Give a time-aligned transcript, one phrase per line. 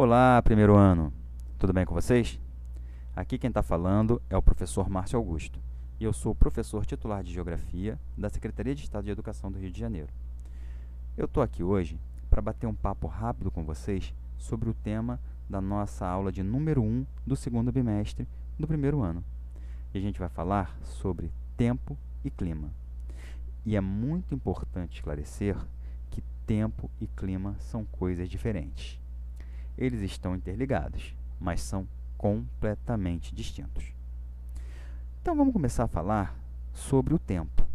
[0.00, 1.12] Olá, primeiro ano.
[1.58, 2.40] Tudo bem com vocês?
[3.16, 5.58] Aqui quem está falando é o professor Márcio Augusto
[5.98, 9.72] e eu sou professor titular de Geografia da Secretaria de Estado de Educação do Rio
[9.72, 10.06] de Janeiro.
[11.16, 11.98] Eu estou aqui hoje
[12.30, 15.18] para bater um papo rápido com vocês sobre o tema
[15.50, 18.24] da nossa aula de número 1 do segundo bimestre
[18.56, 19.24] do primeiro ano.
[19.92, 22.70] E a gente vai falar sobre tempo e clima.
[23.66, 25.56] E é muito importante esclarecer
[26.08, 29.00] que tempo e clima são coisas diferentes.
[29.78, 31.86] Eles estão interligados, mas são
[32.18, 33.94] completamente distintos.
[35.22, 36.36] Então vamos começar a falar
[36.74, 37.66] sobre o tempo.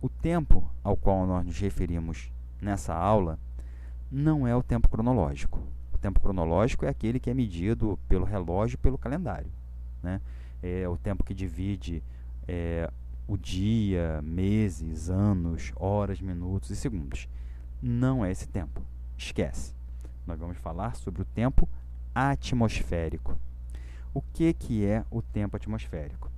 [0.00, 2.30] O tempo ao qual nós nos referimos
[2.60, 3.38] nessa aula
[4.10, 5.60] não é o tempo cronológico.
[5.92, 9.50] O tempo cronológico é aquele que é medido pelo relógio pelo calendário.
[10.02, 10.20] Né?
[10.62, 12.02] É o tempo que divide
[12.46, 12.90] é,
[13.26, 17.28] o dia, meses, anos, horas, minutos e segundos.
[17.82, 18.82] Não é esse tempo.
[19.16, 19.75] Esquece.
[20.26, 21.68] Nós vamos falar sobre o tempo
[22.14, 23.38] atmosférico.
[24.12, 26.30] O que, que é o tempo atmosférico?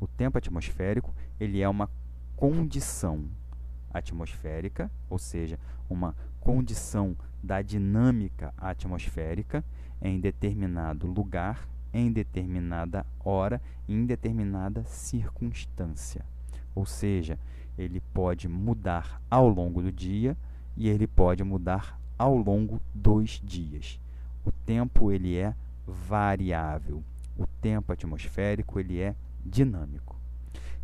[0.00, 1.88] O tempo atmosférico ele é uma
[2.34, 3.24] condição
[3.92, 9.64] atmosférica, ou seja, uma condição da dinâmica atmosférica
[10.02, 16.24] em determinado lugar, em determinada hora, em determinada circunstância.
[16.74, 17.38] Ou seja,
[17.78, 20.36] ele pode mudar ao longo do dia
[20.76, 24.00] e ele pode mudar ao longo dos dias.
[24.44, 25.54] O tempo ele é
[25.86, 27.02] variável.
[27.38, 29.14] O tempo atmosférico ele é
[29.44, 30.16] dinâmico.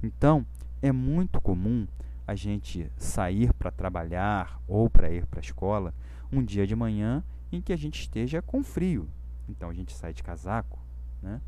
[0.02, 0.44] Então,
[0.80, 1.86] é muito comum
[2.26, 5.94] a gente sair para trabalhar ou para ir para a escola
[6.30, 9.08] um dia de manhã em que a gente esteja com frio.
[9.48, 10.78] Então a gente sai de casaco,
[11.20, 11.40] né?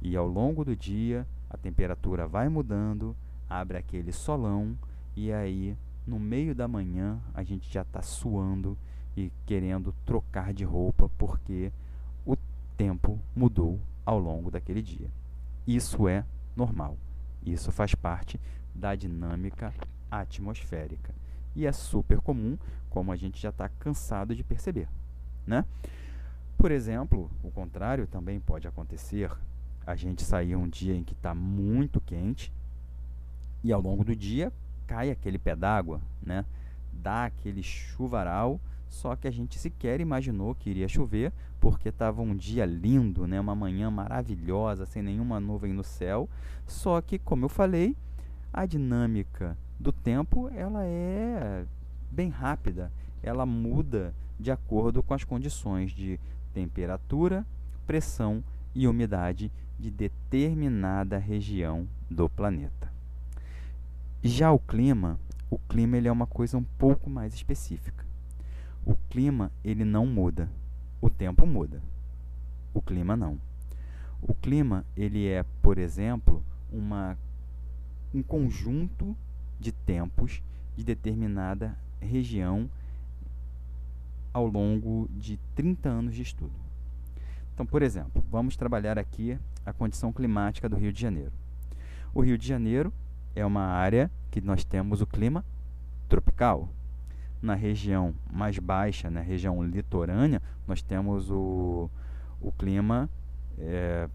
[0.00, 3.16] E ao longo do dia a temperatura vai mudando,
[3.48, 4.76] abre aquele solão
[5.14, 5.76] e aí
[6.06, 8.76] no meio da manhã a gente já está suando
[9.16, 11.72] e querendo trocar de roupa porque
[12.24, 12.36] o
[12.76, 15.10] tempo mudou ao longo daquele dia.
[15.66, 16.24] Isso é
[16.56, 16.96] normal.
[17.44, 18.40] Isso faz parte
[18.74, 19.72] da dinâmica
[20.10, 21.14] atmosférica.
[21.54, 22.56] E é super comum,
[22.88, 24.88] como a gente já está cansado de perceber.
[25.46, 25.64] Né?
[26.56, 29.30] Por exemplo, o contrário também pode acontecer.
[29.86, 32.52] A gente sair um dia em que está muito quente
[33.64, 34.52] e ao longo do dia
[34.86, 36.44] cai aquele pé d'água, né?
[37.02, 42.34] Dá aquele chuvaral, só que a gente sequer imaginou que iria chover, porque estava um
[42.34, 43.40] dia lindo, né?
[43.40, 46.28] uma manhã maravilhosa, sem nenhuma nuvem no céu.
[46.66, 47.96] Só que, como eu falei,
[48.52, 51.64] a dinâmica do tempo ela é
[52.10, 52.92] bem rápida,
[53.22, 56.20] ela muda de acordo com as condições de
[56.52, 57.46] temperatura,
[57.86, 62.92] pressão e umidade de determinada região do planeta.
[64.22, 65.18] Já o clima,
[65.52, 68.06] o clima ele é uma coisa um pouco mais específica.
[68.86, 70.48] O clima ele não muda,
[70.98, 71.82] o tempo muda.
[72.72, 73.38] O clima não.
[74.22, 76.42] O clima ele é, por exemplo,
[76.72, 77.18] uma,
[78.14, 79.14] um conjunto
[79.60, 80.42] de tempos
[80.74, 82.70] de determinada região
[84.32, 86.54] ao longo de 30 anos de estudo.
[87.52, 91.32] Então, por exemplo, vamos trabalhar aqui a condição climática do Rio de Janeiro.
[92.14, 92.90] O Rio de Janeiro
[93.34, 95.44] é uma área que nós temos o clima
[96.08, 96.68] tropical.
[97.40, 101.90] Na região mais baixa, na região litorânea, nós temos o,
[102.40, 103.08] o clima
[103.58, 104.08] é,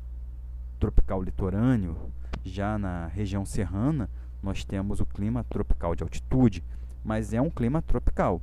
[0.79, 1.97] tropical litorâneo.
[2.43, 4.09] Já na região serrana,
[4.41, 6.63] nós temos o clima tropical de altitude,
[7.03, 8.41] mas é um clima tropical.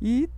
[0.00, 0.30] E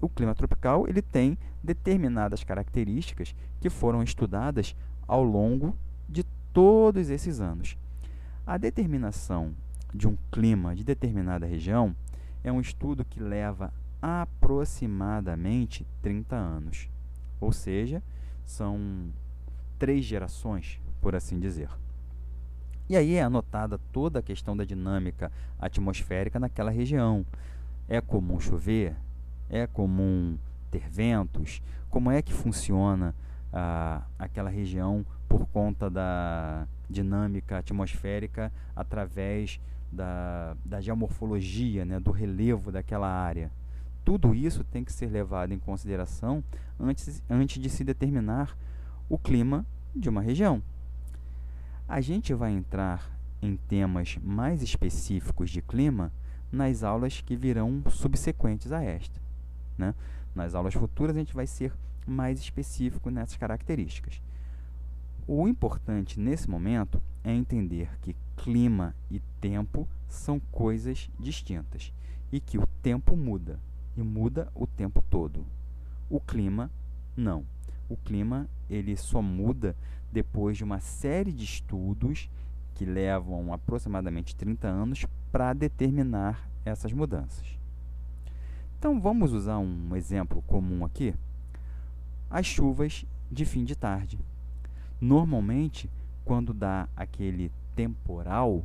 [0.00, 5.76] o clima tropical ele tem determinadas características que foram estudadas ao longo
[6.08, 7.76] de todos esses anos.
[8.50, 9.54] A determinação
[9.94, 11.94] de um clima de determinada região
[12.42, 13.72] é um estudo que leva
[14.02, 16.88] aproximadamente 30 anos.
[17.40, 18.02] Ou seja,
[18.44, 19.06] são
[19.78, 21.68] três gerações, por assim dizer.
[22.88, 27.24] E aí é anotada toda a questão da dinâmica atmosférica naquela região.
[27.88, 28.96] É comum chover?
[29.48, 30.36] É comum
[30.72, 31.62] ter ventos?
[31.88, 33.14] Como é que funciona
[33.52, 39.60] ah, aquela região por conta da dinâmica atmosférica através
[39.90, 43.50] da, da geomorfologia, né, do relevo daquela área.
[44.04, 46.42] Tudo isso tem que ser levado em consideração
[46.78, 48.56] antes, antes de se determinar
[49.08, 49.64] o clima
[49.94, 50.62] de uma região.
[51.88, 53.10] A gente vai entrar
[53.42, 56.12] em temas mais específicos de clima
[56.52, 59.20] nas aulas que virão subsequentes a esta.
[59.76, 59.94] Né?
[60.34, 61.72] Nas aulas futuras, a gente vai ser
[62.06, 64.20] mais específico nessas características.
[65.32, 71.92] O importante nesse momento é entender que clima e tempo são coisas distintas
[72.32, 73.60] e que o tempo muda
[73.96, 75.46] e muda o tempo todo.
[76.08, 76.68] O clima
[77.16, 77.44] Não.
[77.88, 79.76] O clima ele só muda
[80.10, 82.28] depois de uma série de estudos
[82.74, 87.56] que levam aproximadamente 30 anos para determinar essas mudanças.
[88.80, 91.14] Então vamos usar um exemplo comum aqui:
[92.28, 94.18] as chuvas de fim de tarde.
[95.00, 95.90] Normalmente,
[96.24, 98.64] quando dá aquele temporal,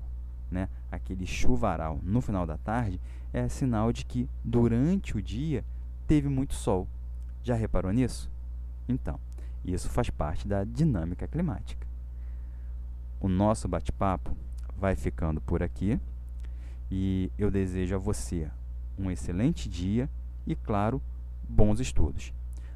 [0.51, 2.99] né, aquele chuvaral no final da tarde,
[3.31, 5.63] é sinal de que durante o dia
[6.07, 6.87] teve muito sol.
[7.43, 8.29] Já reparou nisso?
[8.87, 9.19] Então,
[9.63, 11.85] isso faz parte da dinâmica climática.
[13.19, 14.35] O nosso bate-papo
[14.77, 15.99] vai ficando por aqui
[16.91, 18.49] e eu desejo a você
[18.97, 20.09] um excelente dia
[20.45, 21.01] e, claro,
[21.47, 22.33] bons estudos.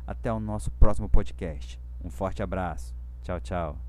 [0.07, 1.79] Até o nosso próximo podcast.
[2.03, 2.98] Um forte abraço.
[3.23, 3.88] Tchau, tchau.